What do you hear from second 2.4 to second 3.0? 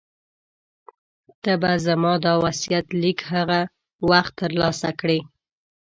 وصیت